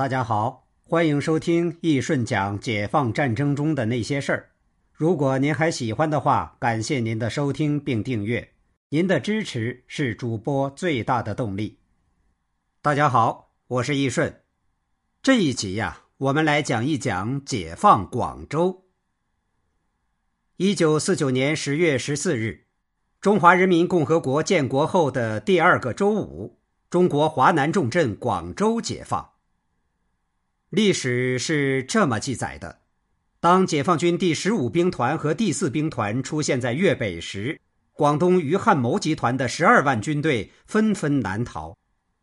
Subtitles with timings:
[0.00, 4.48] 大家好，欢迎收听易顺讲解放战争中的那些事儿。
[4.94, 8.54] 如果您还喜欢的话，感谢您的收听并订阅，
[8.88, 11.80] 您的支持是主播最大的动力。
[12.80, 14.40] 大家好，我是易顺。
[15.22, 18.86] 这一集呀，我们来讲一讲解放广州。
[20.56, 22.64] 一九四九年十月十四日，
[23.20, 26.58] 中华人民共和国建国后的第二个周五。
[26.88, 29.32] 中国华南重镇广州解放。
[30.70, 32.78] 历史是这么记载的：
[33.40, 37.60] 当解放军第十五兵团和第四兵团出现在粤北时，
[37.92, 41.76] 广东余汉谋集团的十二万军队纷纷南逃。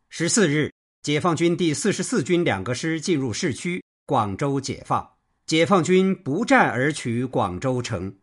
[0.08, 0.72] 十四日，
[1.02, 5.10] 解放军第四十四军两个师进入市区，广州解放。
[5.46, 8.16] 解放军不战而取广州城。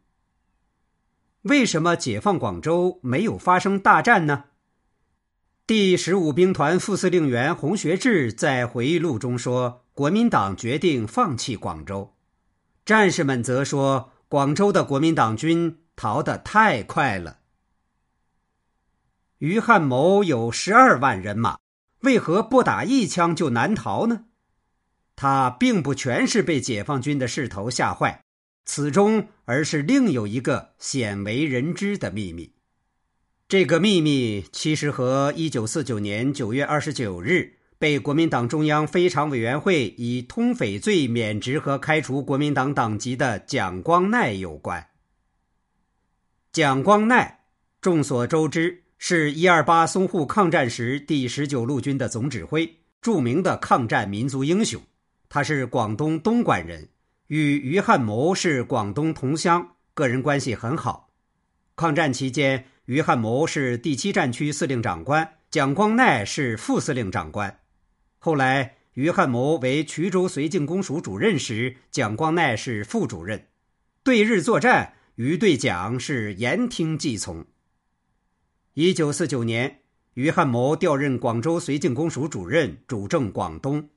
[1.43, 4.45] 为什么解放广州没有发生大战呢？
[5.67, 12.13] 第十五兵团副司令员洪学智在回忆录中说：“国民党决定放弃广州。”
[12.85, 17.39] 战士们则说：“广州的国民党军逃得太快了。”
[19.41, 21.57] 于汉谋有十二万人马，
[22.01, 24.27] 为何不打一枪就难逃呢？
[25.17, 28.23] 他并不全是被解放军的势头吓坏，
[28.67, 32.53] 此中而是另有一个鲜为人知的秘密。
[33.55, 44.85] 这个秘密其实和一九四九年九月二十九日被国民党中央非常委员会以通匪罪免职和开除国民党党籍的蒋光鼐有关。
[46.51, 47.31] 蒋光鼐
[47.81, 54.83] 众所周知，是一二八淞沪抗战时第十九路军的总指挥，著名的抗战民族英雄。
[55.29, 56.89] 他是广东东莞人，
[57.29, 61.11] 与余汉谋是广东同乡，个人关系很好。
[61.77, 62.67] 抗战期间。
[62.87, 67.61] 于汉谋是第七战区司令长官，蒋光鼐是副司令长官。
[68.19, 73.47] 后来，于汉谋为衢州绥靖公署主任时，蒋光鼐是副主任。
[74.03, 77.47] 对日作战，于对蒋是言听计从。
[78.75, 79.81] 一九四九年，
[80.13, 83.89] 于汉谋调任广州绥靖公署主任，主政广东。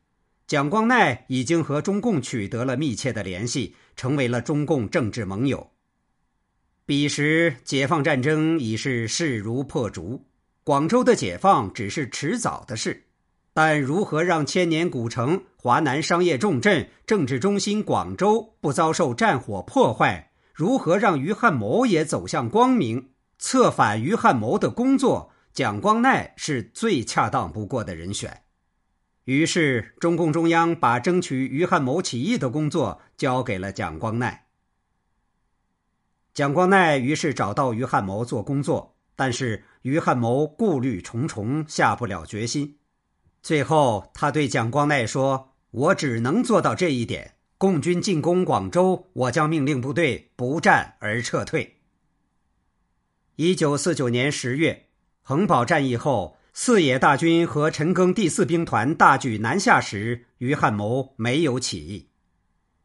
[0.45, 5.71] 蒋光鼐已经和中共取得了密切的联系，成为了中共政治盟友。
[6.87, 10.23] 彼时，解放战争已是势如破竹，
[10.63, 13.07] 广州的解放只是迟早的事。
[13.53, 20.31] 但如何让千年古城、华南商业重镇、政治中心广州不遭受战火破坏？
[20.53, 23.09] 如何让于汉谋也走向光明？
[23.37, 28.43] 策反于汉谋的工作，蒋光鼐是最恰当不过的人选。
[29.25, 34.46] 于是，中共中央把争取于汉谋起义的工作交给了蒋光鼐。
[36.37, 42.77] 蒋光鼐于是找到于汉谋做工作，但是于汉谋顾虑重重，下不了决心。
[43.41, 47.37] 最后，他对蒋光鼐说：“我只能做到这一点。
[47.57, 51.77] 共军进攻广州，我将命令部队不战而撤退。”
[53.37, 54.89] 一九四九年十月，
[55.23, 62.09] 衡宝战役后，四野大军和陈赓第四兵团大举南下时，于汉谋没有起义，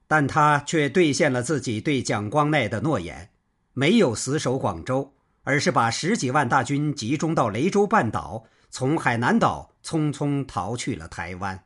[0.08, 3.28] 但他却兑现了自己对蒋光鼐的诺言。
[3.74, 11.64] 没有死守广州，而是把十几万大军集中到雷州半岛，从海南岛匆匆逃去了台湾。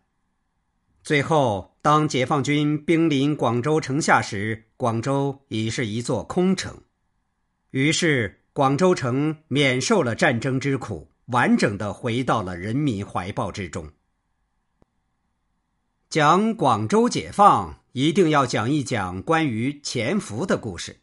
[1.03, 6.83] 最后，当解放军兵临广州城下时，广州已是一座空城。
[7.71, 13.91] 于是，广州城免受了战争之苦，完整的回到了人民怀抱之中。
[16.09, 21.01] 讲广州解放，一定要讲一讲关于潜伏的故事。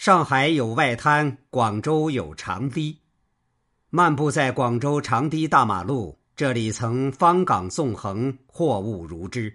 [0.00, 3.00] 上海有外滩，广州有长堤。
[3.90, 9.54] 漫步在广州长堤大马路，这里曾方港纵横，货物如织。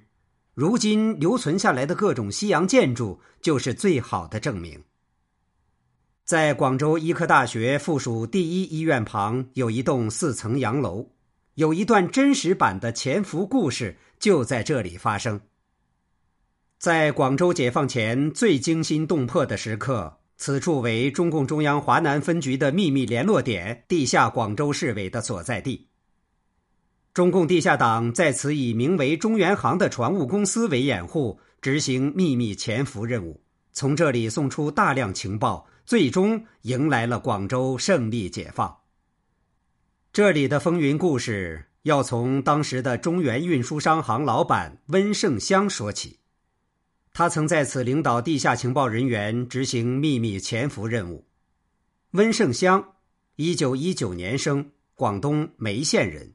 [0.53, 4.83] 如今留存下来的各种西洋建筑，就是最好的证明。
[6.25, 11.09] 在广州医科大学附属第一医院旁，有一栋四层洋楼，
[11.55, 15.41] 有一段真实版的潜伏故事就在这里发生。
[16.77, 20.19] 在广州解放前最惊心动魄的时刻。
[20.37, 25.87] 此处为中共中央华南分局的秘密联络点——地下广州市委的所在地。
[27.13, 33.41] 中共地下党在此以名为中原航的船务公司为掩护，执行秘密潜伏任务，
[33.71, 38.77] 从这里送出大量情报，最终迎来了广州胜利解放。
[40.11, 46.19] 这里的风云故事要从当时的中原运输商行老板温盛香说起。
[47.17, 51.23] 他曾在此领导地下情报人员执行秘密潜伏任务。
[52.11, 52.83] 温盛湘，
[53.37, 56.33] 一九一九年生，广东梅县人。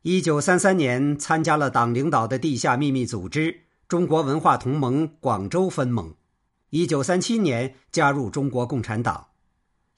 [0.00, 6.14] 一九三三年参加了党领导的地下秘密组织中国文化同盟广州分盟。
[6.70, 9.26] 一九三七年加入中国共产党。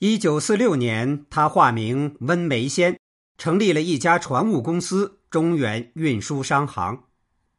[0.00, 2.98] 一九四六年，他化名温梅仙，
[3.38, 7.04] 成立了一家船务公司——中原运输商行。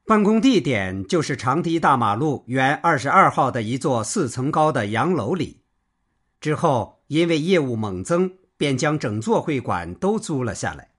[0.07, 5.63] 办公地点就是长堤大马路原二十二号的一座四层高的洋楼里。
[6.39, 10.91] 之后，因为业务猛增，便将整座会馆都租了下来。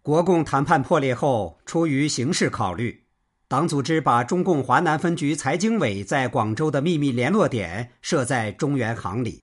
[0.00, 3.04] 国共谈判破裂后，出于形势考虑，
[3.46, 9.42] 党组织把中共华南分局财经委在广州的秘密联络点设在中原行里，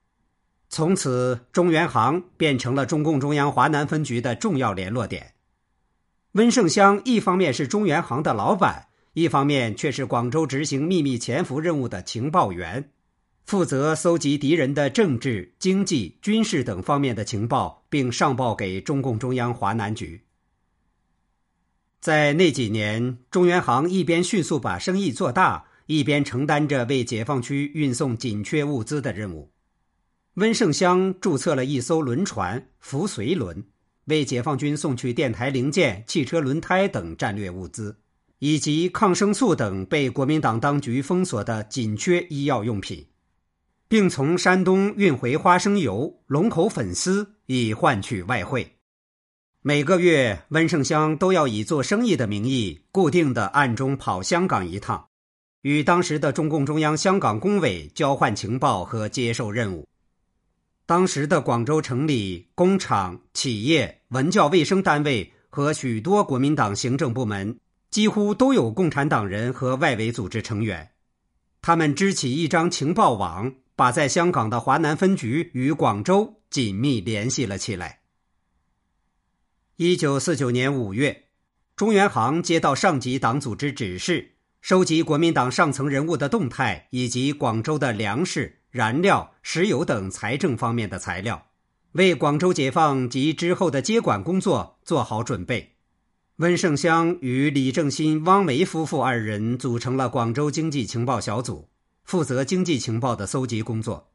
[0.70, 5.36] 从此中原行变成了中共中央华南分局的重要联络点。
[6.34, 12.92] 温盛湘一方面是中原行的老板，一方面却是广州执行秘密潜伏任务的情报员，
[13.46, 20.22] 负责搜集敌人的政治、经济、军事等方面的情报，并上报给中共中央华南局。
[22.00, 29.52] 在那几年，中原行一边迅速把生意做大，一边承担着为解放区运送紧缺物资的任务。
[30.36, 33.66] 温盛湘注册了一艘轮船“福绥轮”。
[34.10, 37.96] 为解放军送去电台零件、汽车轮胎等战略物资，
[38.40, 43.08] 以及抗生素等被国民党当局封锁的紧缺医药用品，
[43.88, 48.76] 并从山东运回花生油、龙口粉丝，以换取外汇。
[49.62, 55.06] 每个月，温盛湘都要以做生意的名义，固定的暗中跑香港一趟，
[55.64, 59.89] 与当时的中共中央香港工委交换情报和接受任务。
[60.90, 67.60] 当时的广州城里，工厂、企业、文教卫生单位和许多国民党行政部门，
[67.92, 70.90] 几乎都有共产党人和外围组织成员。
[71.62, 78.00] 他们支起一张情报网，把在香港的华南分局与广州紧密联系了起来。
[79.76, 81.26] 一九四九年五月，
[81.76, 88.58] 中原行接到上级党组织指示，收集国民党上层人物的动态以及广州的粮食。
[88.72, 91.48] 燃料、石油等财政方面的材料，
[91.94, 95.78] 为广州解放及之后的接管工作做好准备。
[96.36, 101.68] 温盛湘与李正新、汪维夫妇二人组成了广州经济情报小组，
[102.04, 104.12] 负责经济情报的搜集工作。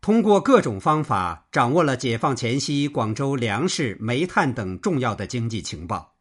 [0.00, 6.11] 通过各种方法，掌握了解放前夕广州粮食、煤炭等重要的经济情报。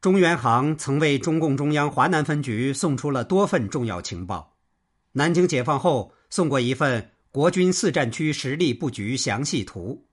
[0.00, 4.56] 中原行曾为中共中央华南分局送出了多份重要情报。
[5.12, 10.06] 南京解放后，送过一份国军四战区实力布局详细图。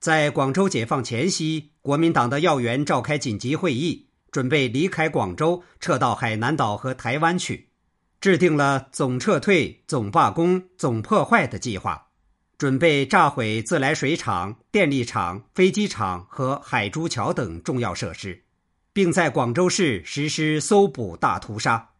[0.00, 7.68] 在广州解放前夕，国民党的要员召开紧急会议，准备离开广州，撤到海南岛和台湾去，
[8.20, 12.08] 制定了总撤退、总罢工、总破坏的计划，
[12.58, 18.42] 准备炸毁自来水厂、电力厂、飞机场和海珠桥等重要设施，
[19.00, 21.92] 并在广州市实施搜捕大屠杀。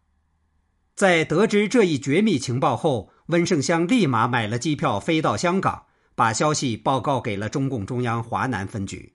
[0.94, 9.14] 在得知这一绝密情报后，温盛湘立马买了机票飞到香港，把消息报告给了中共中央华南分局。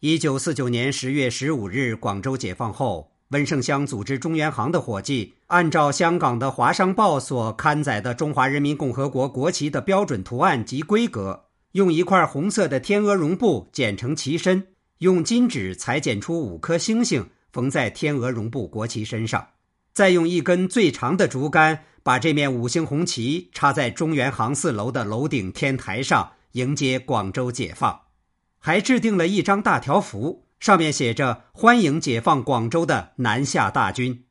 [0.00, 14.66] 一九四九年十月十五日，广州解放后，温盛湘组织中原行的伙计，按照香港的《华商报》所刊载的中华人民共和国国旗的标准图案及规格，用一块红色的天鹅绒布剪成旗身，
[15.04, 19.48] 用金纸裁剪出五颗星星，缝在天鹅绒布国旗身上。
[19.92, 28.00] 再用一根最长的竹竿，把这面五星红旗插在中原行四楼的楼顶天台上，迎接广州解放。
[28.58, 34.24] 还制定了一张大条幅，上面写着“欢迎解放广州的南下大军”。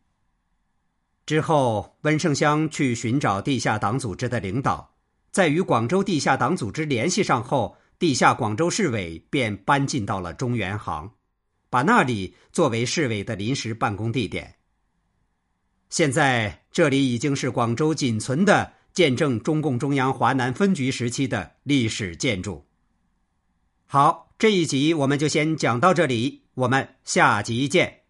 [1.28, 4.96] 之后，温盛湘去寻找地下党组织的领导，
[5.30, 11.10] 在与广州地下党组织联系上后，地下广州市委便搬进到了中原行，
[11.70, 14.56] 把那里作为市委的临时办公地点。
[15.90, 22.66] 现在这里已经是广州仅存的见证中共中央华南分局时期的历史建筑。
[23.86, 28.03] 好，这一集我们就先讲到这里，我们下集见。